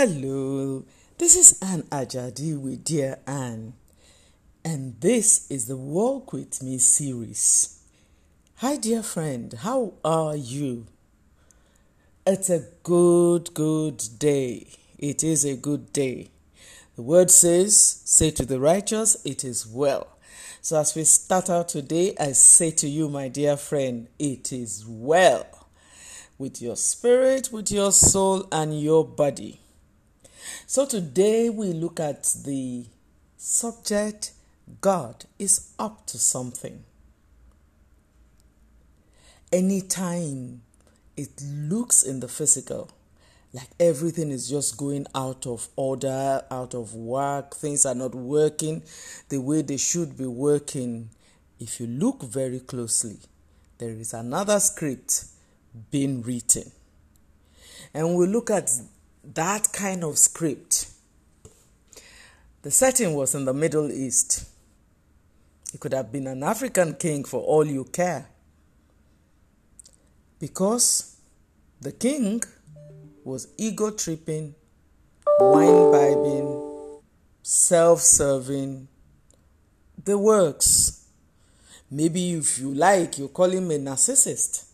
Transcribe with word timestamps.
Hello, 0.00 0.84
this 1.18 1.34
is 1.34 1.58
Anne 1.60 1.82
Ajadi 1.90 2.56
with 2.56 2.84
Dear 2.84 3.18
Anne, 3.26 3.72
and 4.64 4.94
this 5.00 5.50
is 5.50 5.66
the 5.66 5.76
Walk 5.76 6.32
With 6.32 6.62
Me 6.62 6.78
series. 6.78 7.80
Hi, 8.58 8.76
dear 8.76 9.02
friend, 9.02 9.52
how 9.52 9.94
are 10.04 10.36
you? 10.36 10.86
It's 12.24 12.48
a 12.48 12.68
good, 12.84 13.52
good 13.54 14.04
day. 14.20 14.68
It 15.00 15.24
is 15.24 15.44
a 15.44 15.56
good 15.56 15.92
day. 15.92 16.30
The 16.94 17.02
word 17.02 17.28
says, 17.28 18.00
Say 18.04 18.30
to 18.30 18.46
the 18.46 18.60
righteous, 18.60 19.16
it 19.24 19.42
is 19.42 19.66
well. 19.66 20.06
So, 20.60 20.78
as 20.78 20.94
we 20.94 21.02
start 21.02 21.50
out 21.50 21.70
today, 21.70 22.14
I 22.20 22.32
say 22.34 22.70
to 22.70 22.88
you, 22.88 23.08
my 23.08 23.26
dear 23.26 23.56
friend, 23.56 24.06
it 24.16 24.52
is 24.52 24.86
well 24.86 25.48
with 26.38 26.62
your 26.62 26.76
spirit, 26.76 27.48
with 27.50 27.72
your 27.72 27.90
soul, 27.90 28.46
and 28.52 28.80
your 28.80 29.04
body. 29.04 29.62
So 30.70 30.84
today 30.84 31.48
we 31.48 31.72
look 31.72 31.98
at 31.98 32.24
the 32.44 32.84
subject 33.38 34.32
God 34.82 35.24
is 35.38 35.72
up 35.78 36.04
to 36.08 36.18
something. 36.18 36.84
Anytime 39.50 40.60
it 41.16 41.30
looks 41.42 42.02
in 42.02 42.20
the 42.20 42.28
physical 42.28 42.90
like 43.54 43.70
everything 43.80 44.30
is 44.30 44.50
just 44.50 44.76
going 44.76 45.06
out 45.14 45.46
of 45.46 45.68
order, 45.74 46.42
out 46.50 46.74
of 46.74 46.94
work, 46.94 47.54
things 47.54 47.86
are 47.86 47.94
not 47.94 48.14
working 48.14 48.82
the 49.30 49.40
way 49.40 49.62
they 49.62 49.78
should 49.78 50.18
be 50.18 50.26
working. 50.26 51.08
If 51.58 51.80
you 51.80 51.86
look 51.86 52.22
very 52.22 52.60
closely, 52.60 53.16
there 53.78 53.92
is 53.92 54.12
another 54.12 54.60
script 54.60 55.24
being 55.90 56.20
written. 56.20 56.70
And 57.94 58.16
we 58.16 58.26
look 58.26 58.50
at 58.50 58.70
that 59.34 59.72
kind 59.72 60.04
of 60.04 60.18
script. 60.18 60.90
The 62.62 62.70
setting 62.70 63.14
was 63.14 63.34
in 63.34 63.44
the 63.44 63.54
Middle 63.54 63.90
East. 63.90 64.48
It 65.72 65.80
could 65.80 65.92
have 65.92 66.10
been 66.10 66.26
an 66.26 66.42
African 66.42 66.94
king 66.94 67.24
for 67.24 67.40
all 67.40 67.64
you 67.64 67.84
care. 67.84 68.28
Because 70.38 71.16
the 71.80 71.92
king 71.92 72.42
was 73.24 73.48
ego 73.58 73.90
tripping, 73.90 74.54
wine 75.38 75.92
bibbing, 75.92 77.00
self 77.42 78.00
serving, 78.00 78.88
the 80.04 80.16
works. 80.16 81.06
Maybe 81.90 82.32
if 82.32 82.58
you 82.58 82.72
like, 82.72 83.18
you 83.18 83.28
call 83.28 83.50
him 83.50 83.70
a 83.70 83.78
narcissist. 83.78 84.67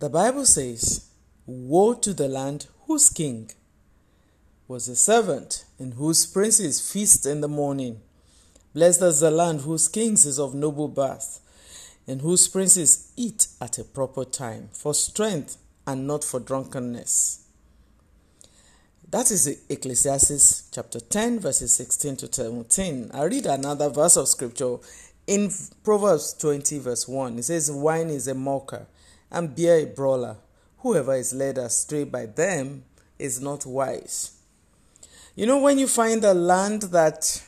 The 0.00 0.08
Bible 0.08 0.46
says, 0.46 1.10
Woe 1.44 1.92
to 1.92 2.14
the 2.14 2.26
land 2.26 2.68
whose 2.86 3.10
king 3.10 3.50
was 4.66 4.88
a 4.88 4.96
servant, 4.96 5.66
and 5.78 5.92
whose 5.92 6.24
princes 6.24 6.80
feast 6.90 7.26
in 7.26 7.42
the 7.42 7.48
morning. 7.48 8.00
Blessed 8.72 9.02
is 9.02 9.20
the 9.20 9.30
land 9.30 9.60
whose 9.60 9.88
kings 9.88 10.24
is 10.24 10.38
of 10.38 10.54
noble 10.54 10.88
birth, 10.88 11.40
and 12.08 12.22
whose 12.22 12.48
princes 12.48 13.12
eat 13.14 13.48
at 13.60 13.76
a 13.76 13.84
proper 13.84 14.24
time, 14.24 14.70
for 14.72 14.94
strength 14.94 15.58
and 15.86 16.06
not 16.06 16.24
for 16.24 16.40
drunkenness. 16.40 17.44
That 19.10 19.30
is 19.30 19.66
Ecclesiastes 19.68 20.70
chapter 20.72 21.00
10, 21.00 21.40
verses 21.40 21.76
16 21.76 22.16
to 22.16 22.32
17. 22.32 23.10
I 23.12 23.24
read 23.24 23.44
another 23.44 23.90
verse 23.90 24.16
of 24.16 24.28
scripture 24.28 24.76
in 25.26 25.50
Proverbs 25.84 26.32
20, 26.34 26.78
verse 26.78 27.06
1. 27.06 27.38
It 27.38 27.42
says, 27.42 27.70
Wine 27.70 28.08
is 28.08 28.28
a 28.28 28.34
mocker 28.34 28.86
and 29.30 29.54
bear 29.54 29.78
a 29.78 29.86
brawler. 29.86 30.36
Whoever 30.78 31.14
is 31.14 31.32
led 31.32 31.58
astray 31.58 32.04
by 32.04 32.26
them 32.26 32.84
is 33.18 33.40
not 33.40 33.66
wise. 33.66 34.32
You 35.36 35.46
know, 35.46 35.58
when 35.60 35.78
you 35.78 35.86
find 35.86 36.24
a 36.24 36.34
land 36.34 36.82
that 36.82 37.42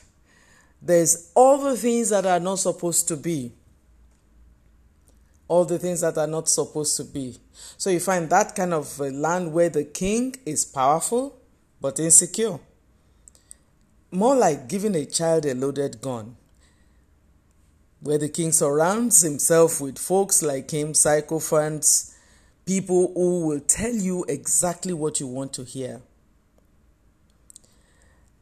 there's 0.81 1.31
all 1.35 1.57
the 1.57 1.77
things 1.77 2.09
that 2.09 2.25
are 2.25 2.39
not 2.39 2.59
supposed 2.59 3.07
to 3.07 3.17
be, 3.17 3.51
all 5.47 5.65
the 5.65 5.79
things 5.79 6.01
that 6.01 6.17
are 6.17 6.27
not 6.27 6.49
supposed 6.49 6.97
to 6.97 7.03
be. 7.03 7.37
So 7.77 7.89
you 7.89 7.99
find 7.99 8.29
that 8.29 8.55
kind 8.55 8.73
of 8.73 8.99
a 8.99 9.09
land 9.11 9.53
where 9.53 9.69
the 9.69 9.83
king 9.83 10.35
is 10.45 10.65
powerful 10.65 11.39
but 11.81 11.99
insecure. 11.99 12.59
More 14.11 14.35
like 14.35 14.67
giving 14.69 14.95
a 14.95 15.05
child 15.05 15.45
a 15.45 15.53
loaded 15.53 16.01
gun 16.01 16.35
where 18.03 18.17
the 18.17 18.27
king 18.27 18.51
surrounds 18.51 19.21
himself 19.21 19.79
with 19.79 19.97
folks 19.97 20.43
like 20.43 20.69
him, 20.71 20.93
sycophants, 20.93 22.17
people 22.65 23.13
who 23.13 23.47
will 23.47 23.61
tell 23.61 23.93
you 23.93 24.25
exactly 24.27 24.91
what 24.91 25.21
you 25.21 25.27
want 25.27 25.53
to 25.53 25.63
hear. 25.63 26.01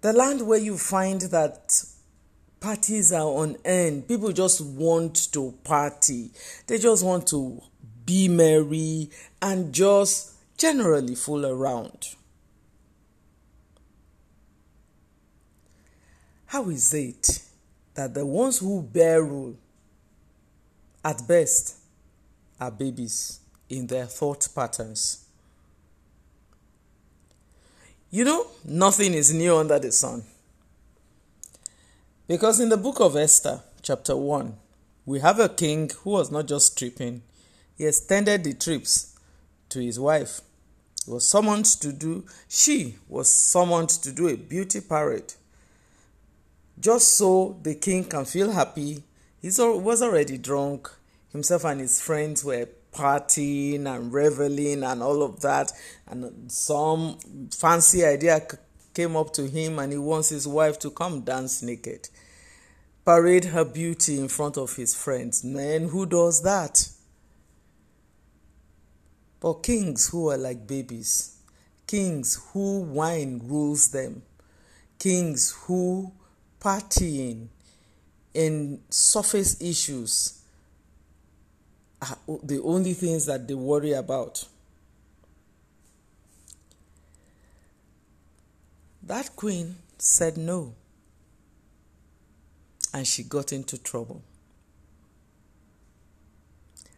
The 0.01 0.13
land 0.13 0.47
where 0.47 0.59
you 0.59 0.79
find 0.79 1.21
that 1.21 1.83
parties 2.59 3.13
are 3.13 3.27
on 3.27 3.55
end, 3.63 4.07
people 4.07 4.31
just 4.31 4.61
want 4.61 5.31
to 5.33 5.53
party, 5.63 6.31
they 6.65 6.79
just 6.79 7.05
want 7.05 7.27
to 7.27 7.61
be 8.03 8.27
merry 8.27 9.11
and 9.43 9.71
just 9.71 10.33
generally 10.57 11.13
fool 11.13 11.45
around. 11.45 12.15
How 16.47 16.67
is 16.69 16.91
it 16.95 17.43
that 17.93 18.13
the 18.13 18.25
ones 18.25 18.59
who 18.59 18.81
bear 18.81 19.23
rule 19.23 19.55
at 21.03 21.27
best 21.27 21.77
are 22.59 22.71
babies 22.71 23.39
in 23.69 23.87
their 23.87 24.05
thought 24.05 24.47
patterns. 24.53 25.25
You 28.09 28.25
know, 28.25 28.47
nothing 28.65 29.13
is 29.13 29.33
new 29.33 29.55
under 29.55 29.79
the 29.79 29.91
sun. 29.91 30.23
Because 32.27 32.59
in 32.59 32.69
the 32.69 32.77
book 32.77 32.99
of 32.99 33.15
Esther, 33.15 33.61
chapter 33.81 34.15
1, 34.15 34.55
we 35.05 35.19
have 35.19 35.39
a 35.39 35.49
king 35.49 35.89
who 36.03 36.11
was 36.11 36.31
not 36.31 36.47
just 36.47 36.77
tripping, 36.77 37.23
he 37.77 37.85
extended 37.85 38.43
the 38.43 38.53
trips 38.53 39.17
to 39.69 39.79
his 39.79 39.99
wife. 39.99 40.41
He 41.05 41.11
was 41.11 41.27
summoned 41.27 41.65
to 41.65 41.91
do, 41.91 42.25
she 42.47 42.95
was 43.09 43.27
summoned 43.33 43.89
to 43.89 44.11
do 44.11 44.27
a 44.27 44.37
beauty 44.37 44.81
parade 44.81 45.33
just 46.81 47.13
so 47.13 47.59
the 47.61 47.75
king 47.75 48.03
can 48.03 48.25
feel 48.25 48.51
happy. 48.51 49.03
He 49.41 49.47
was 49.47 50.01
already 50.01 50.37
drunk. 50.37 50.89
Himself 51.31 51.63
and 51.63 51.79
his 51.79 52.01
friends 52.01 52.43
were 52.43 52.67
partying 52.93 53.85
and 53.85 54.11
reveling 54.11 54.83
and 54.83 55.01
all 55.01 55.23
of 55.23 55.39
that. 55.41 55.71
And 56.07 56.51
some 56.51 57.17
fancy 57.51 58.03
idea 58.03 58.41
came 58.93 59.15
up 59.15 59.31
to 59.33 59.47
him, 59.47 59.79
and 59.79 59.93
he 59.93 59.97
wants 59.97 60.29
his 60.29 60.45
wife 60.45 60.77
to 60.79 60.91
come 60.91 61.21
dance 61.21 61.61
naked, 61.61 62.09
parade 63.05 63.45
her 63.45 63.63
beauty 63.63 64.19
in 64.19 64.27
front 64.27 64.57
of 64.57 64.75
his 64.75 64.93
friends. 64.93 65.43
Man, 65.43 65.87
who 65.87 66.05
does 66.05 66.43
that? 66.43 66.89
But 69.39 69.63
kings 69.63 70.09
who 70.09 70.29
are 70.29 70.37
like 70.37 70.67
babies, 70.67 71.37
kings 71.87 72.39
who 72.51 72.81
wine 72.81 73.41
rules 73.45 73.91
them, 73.91 74.23
kings 74.99 75.51
who 75.63 76.11
partying 76.61 77.47
and 78.33 78.79
surface 78.89 79.59
issues 79.61 80.41
are 82.01 82.17
the 82.43 82.61
only 82.61 82.93
things 82.93 83.25
that 83.25 83.47
they 83.47 83.53
worry 83.53 83.91
about. 83.91 84.47
That 89.03 89.35
queen 89.35 89.75
said 89.97 90.37
no, 90.37 90.75
and 92.93 93.05
she 93.05 93.23
got 93.23 93.51
into 93.51 93.77
trouble. 93.77 94.21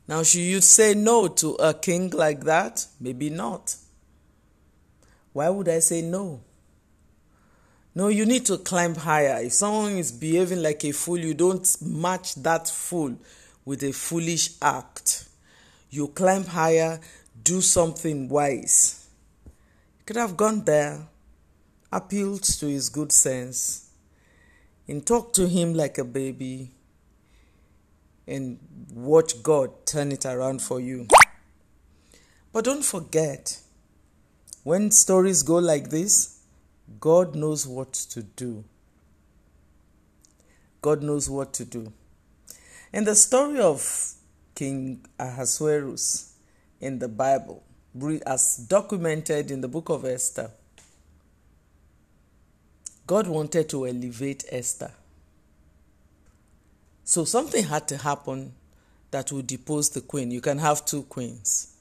Now, 0.07 0.21
should 0.23 0.41
you 0.41 0.59
say 0.59 0.93
no 0.93 1.29
to 1.29 1.53
a 1.55 1.73
king 1.73 2.09
like 2.09 2.41
that? 2.41 2.85
Maybe 2.99 3.29
not. 3.29 3.75
Why 5.31 5.49
would 5.49 5.69
I 5.69 5.79
say 5.79 6.01
no? 6.01 6.41
No, 7.95 8.07
you 8.07 8.25
need 8.25 8.45
to 8.47 8.57
climb 8.57 8.95
higher. 8.95 9.39
If 9.43 9.53
someone 9.53 9.97
is 9.97 10.11
behaving 10.11 10.63
like 10.63 10.83
a 10.83 10.91
fool, 10.91 11.19
you 11.19 11.35
don't 11.35 11.67
match 11.81 12.33
that 12.35 12.67
fool 12.67 13.15
with 13.65 13.83
a 13.83 13.91
foolish 13.91 14.55
act. 14.61 15.25
You 15.91 16.07
climb 16.07 16.45
higher, 16.45 16.99
do 17.43 17.61
something 17.61 18.29
wise. 18.29 19.07
You 19.45 20.05
could 20.07 20.15
have 20.15 20.35
gone 20.35 20.65
there, 20.65 21.07
appealed 21.91 22.41
to 22.43 22.65
his 22.65 22.89
good 22.89 23.11
sense, 23.11 23.91
and 24.87 25.05
talked 25.05 25.35
to 25.35 25.47
him 25.47 25.75
like 25.75 25.99
a 25.99 26.03
baby, 26.03 26.71
and 28.27 28.57
watch 28.91 29.43
God 29.43 29.85
turn 29.85 30.11
it 30.11 30.25
around 30.25 30.63
for 30.63 30.79
you. 30.79 31.07
But 32.51 32.65
don't 32.65 32.83
forget, 32.83 33.59
when 34.63 34.89
stories 34.89 35.43
go 35.43 35.57
like 35.57 35.91
this, 35.91 36.32
God 36.99 37.35
knows 37.35 37.65
what 37.67 37.93
to 37.93 38.23
do. 38.23 38.63
God 40.81 41.01
knows 41.01 41.29
what 41.29 41.53
to 41.53 41.65
do. 41.65 41.93
In 42.91 43.05
the 43.05 43.15
story 43.15 43.59
of 43.59 44.13
King 44.53 45.05
Ahasuerus 45.17 46.35
in 46.79 46.99
the 46.99 47.07
Bible, 47.07 47.63
as 48.25 48.57
documented 48.57 49.49
in 49.49 49.61
the 49.61 49.67
book 49.67 49.89
of 49.89 50.05
Esther, 50.05 50.51
God 53.05 53.27
wanted 53.27 53.69
to 53.69 53.87
elevate 53.87 54.45
Esther. 54.49 54.91
So 57.03 57.25
something 57.25 57.65
had 57.65 57.87
to 57.89 57.97
happen 57.97 58.53
that 59.11 59.31
would 59.31 59.47
depose 59.47 59.89
the 59.89 60.01
queen. 60.01 60.31
You 60.31 60.41
can 60.41 60.57
have 60.57 60.85
two 60.85 61.03
queens. 61.03 61.75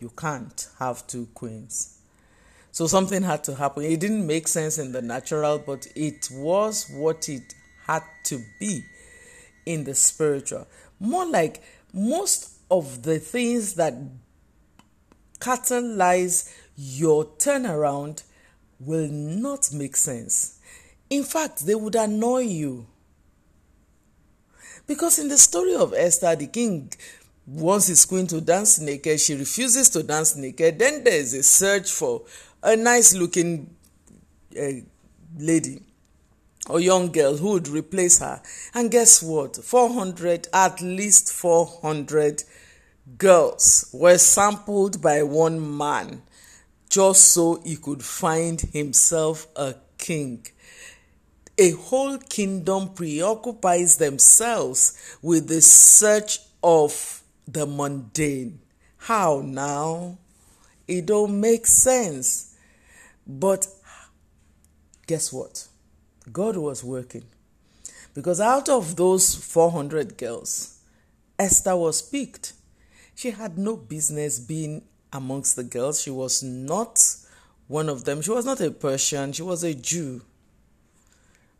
You 0.00 0.10
can't 0.10 0.68
have 0.78 1.06
two 1.06 1.26
queens. 1.34 1.97
So 2.78 2.86
something 2.86 3.24
had 3.24 3.42
to 3.42 3.56
happen. 3.56 3.82
It 3.82 3.98
didn't 3.98 4.24
make 4.24 4.46
sense 4.46 4.78
in 4.78 4.92
the 4.92 5.02
natural, 5.02 5.58
but 5.58 5.88
it 5.96 6.28
was 6.30 6.88
what 6.88 7.28
it 7.28 7.52
had 7.88 8.04
to 8.26 8.40
be 8.60 8.84
in 9.66 9.82
the 9.82 9.96
spiritual. 9.96 10.68
More 11.00 11.26
like 11.26 11.60
most 11.92 12.52
of 12.70 13.02
the 13.02 13.18
things 13.18 13.74
that 13.74 13.94
catalyze 15.40 16.54
your 16.76 17.24
turnaround 17.24 18.22
will 18.78 19.08
not 19.08 19.72
make 19.72 19.96
sense. 19.96 20.60
In 21.10 21.24
fact, 21.24 21.66
they 21.66 21.74
would 21.74 21.96
annoy 21.96 22.42
you. 22.42 22.86
Because 24.86 25.18
in 25.18 25.26
the 25.26 25.36
story 25.36 25.74
of 25.74 25.92
Esther, 25.94 26.36
the 26.36 26.46
king 26.46 26.92
wants 27.48 27.86
his 27.86 28.04
queen 28.04 28.26
to 28.26 28.40
dance 28.40 28.78
naked. 28.78 29.18
She 29.20 29.34
refuses 29.34 29.88
to 29.90 30.02
dance 30.02 30.36
naked. 30.36 30.78
Then 30.78 31.02
there 31.02 31.18
is 31.18 31.34
a 31.34 31.42
search 31.42 31.90
for 31.90 32.22
a 32.62 32.76
nice 32.76 33.14
looking 33.14 33.74
uh, 34.58 34.68
lady 35.38 35.82
or 36.68 36.80
young 36.80 37.10
girl 37.10 37.36
who 37.36 37.52
would 37.52 37.68
replace 37.68 38.18
her. 38.18 38.42
And 38.74 38.90
guess 38.90 39.22
what? 39.22 39.56
400, 39.56 40.48
at 40.52 40.82
least 40.82 41.32
400 41.32 42.42
girls 43.16 43.88
were 43.94 44.18
sampled 44.18 45.00
by 45.00 45.22
one 45.22 45.76
man 45.76 46.22
just 46.90 47.32
so 47.32 47.60
he 47.64 47.76
could 47.76 48.02
find 48.02 48.60
himself 48.60 49.46
a 49.56 49.74
king. 49.96 50.46
A 51.56 51.70
whole 51.72 52.18
kingdom 52.18 52.90
preoccupies 52.90 53.96
themselves 53.96 55.18
with 55.22 55.48
the 55.48 55.60
search 55.60 56.38
of 56.62 57.17
the 57.50 57.66
mundane. 57.66 58.60
How 58.98 59.42
now? 59.44 60.18
It 60.86 61.06
don't 61.06 61.40
make 61.40 61.66
sense. 61.66 62.54
But 63.26 63.66
guess 65.06 65.32
what? 65.32 65.66
God 66.30 66.56
was 66.56 66.84
working. 66.84 67.24
Because 68.14 68.40
out 68.40 68.68
of 68.68 68.96
those 68.96 69.34
400 69.34 70.16
girls, 70.18 70.80
Esther 71.38 71.76
was 71.76 72.02
picked. 72.02 72.52
She 73.14 73.30
had 73.30 73.58
no 73.58 73.76
business 73.76 74.38
being 74.38 74.82
amongst 75.12 75.56
the 75.56 75.64
girls. 75.64 76.02
She 76.02 76.10
was 76.10 76.42
not 76.42 77.02
one 77.66 77.88
of 77.88 78.04
them. 78.04 78.22
She 78.22 78.30
was 78.30 78.44
not 78.44 78.60
a 78.60 78.70
Persian, 78.70 79.32
she 79.32 79.42
was 79.42 79.62
a 79.62 79.74
Jew. 79.74 80.22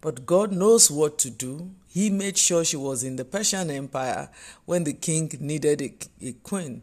But 0.01 0.27
God 0.27 0.53
knows 0.53 0.91
what 0.91 1.19
to 1.19 1.31
do. 1.31 1.71
He 1.89 2.11
made 2.11 2.39
sure 2.39 2.65
she 2.65 2.77
was 2.77 3.03
in 3.03 3.17
the 3.17 3.25
Persian 3.25 3.71
Empire 3.71 4.29
when 4.65 4.85
the 4.85 4.93
king 4.93 5.31
needed 5.41 5.83
a, 5.83 5.93
a 6.23 6.33
queen. 6.33 6.83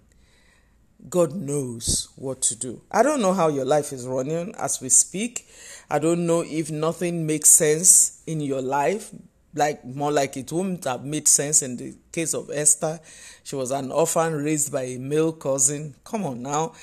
God 1.09 1.33
knows 1.33 2.09
what 2.15 2.41
to 2.43 2.55
do. 2.55 2.81
I 2.91 3.03
don't 3.03 3.21
know 3.21 3.33
how 3.33 3.47
your 3.47 3.65
life 3.65 3.93
is 3.93 4.07
running 4.07 4.53
as 4.57 4.81
we 4.81 4.89
speak. 4.89 5.47
I 5.89 5.99
don't 5.99 6.25
know 6.25 6.43
if 6.45 6.71
nothing 6.71 7.25
makes 7.25 7.49
sense 7.49 8.23
in 8.25 8.41
your 8.41 8.61
life 8.61 9.11
like 9.55 9.85
more 9.85 10.11
like 10.11 10.35
it 10.37 10.51
wouldn't 10.51 10.83
have 10.83 11.03
made 11.03 11.27
sense 11.27 11.61
in 11.61 11.77
the 11.77 11.95
case 12.11 12.33
of 12.33 12.51
Esther. 12.53 12.99
She 13.43 13.55
was 13.55 13.71
an 13.71 13.91
orphan 13.91 14.33
raised 14.33 14.71
by 14.71 14.83
a 14.83 14.99
male 14.99 15.31
cousin. 15.31 15.95
Come 16.03 16.25
on 16.25 16.43
now. 16.43 16.73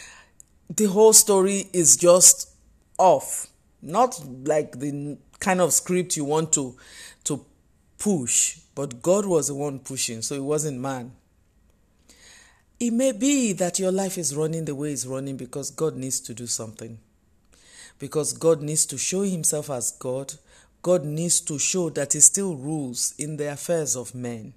The 0.75 0.87
whole 0.87 1.13
story 1.13 1.69
is 1.73 1.97
just 1.97 2.51
off. 2.99 3.49
Not 3.83 4.19
like 4.45 4.79
the 4.79 5.19
kind 5.43 5.61
of 5.61 5.73
script 5.73 6.17
you 6.17 6.25
want 6.25 6.53
to 6.55 6.77
to 7.25 7.45
push, 7.99 8.59
but 8.75 9.03
God 9.03 9.27
was 9.27 9.49
the 9.49 9.55
one 9.55 9.79
pushing, 9.79 10.23
so 10.23 10.35
it 10.35 10.43
wasn't 10.43 10.81
man. 10.81 11.13
It 12.81 12.93
may 12.93 13.13
be 13.13 13.53
that 13.53 13.79
your 13.79 13.93
life 13.93 14.19
is 14.19 14.35
running 14.35 14.65
the 14.65 14.75
way 14.75 14.93
it's 14.93 15.07
running 15.07 15.37
because 15.37 15.71
God 15.71 15.97
needs 15.97 16.19
to 16.21 16.35
do 16.35 16.47
something. 16.47 16.99
Because 17.99 18.33
God 18.33 18.61
needs 18.61 18.87
to 18.87 18.99
show 18.99 19.23
himself 19.23 19.71
as 19.71 19.93
God 19.93 20.35
God 20.83 21.05
needs 21.05 21.41
to 21.43 21.61
show 21.61 21.91
that 21.91 22.13
He 22.13 22.21
still 22.21 22.57
rules 22.57 23.15
in 23.17 23.37
the 23.37 23.53
affairs 23.53 23.95
of 23.95 24.17
men. 24.17 24.53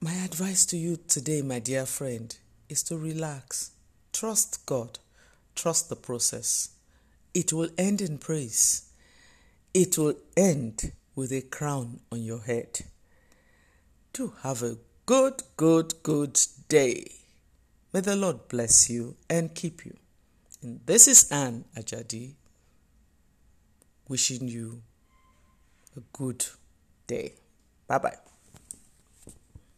My 0.00 0.14
advice 0.14 0.64
to 0.66 0.78
you 0.78 0.96
today, 0.96 1.42
my 1.42 1.58
dear 1.58 1.84
friend, 1.84 2.34
is 2.70 2.82
to 2.84 2.96
relax. 2.96 3.72
Trust 4.12 4.64
God. 4.64 4.98
Trust 5.54 5.90
the 5.90 5.96
process. 5.96 6.70
It 7.38 7.52
will 7.52 7.68
end 7.78 8.00
in 8.00 8.18
praise. 8.18 8.90
It 9.72 9.96
will 9.96 10.16
end 10.36 10.90
with 11.14 11.30
a 11.30 11.40
crown 11.40 12.00
on 12.10 12.20
your 12.20 12.40
head. 12.40 12.80
Do 14.12 14.32
have 14.42 14.64
a 14.64 14.78
good, 15.06 15.44
good, 15.56 16.02
good 16.02 16.40
day. 16.66 17.12
May 17.92 18.00
the 18.00 18.16
Lord 18.16 18.48
bless 18.48 18.90
you 18.90 19.14
and 19.30 19.54
keep 19.54 19.86
you. 19.86 19.96
And 20.62 20.80
this 20.84 21.06
is 21.06 21.30
Anne 21.30 21.64
Ajadi 21.76 22.32
wishing 24.08 24.48
you 24.48 24.82
a 25.96 26.00
good 26.12 26.44
day. 27.06 27.34
Bye 27.86 27.98
bye. 27.98 28.18